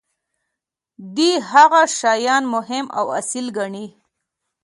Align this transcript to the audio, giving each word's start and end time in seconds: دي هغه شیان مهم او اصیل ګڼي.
دي 1.15 1.31
هغه 1.51 1.81
شیان 1.99 2.43
مهم 2.55 2.85
او 2.97 3.05
اصیل 3.19 3.47
ګڼي. 3.57 3.87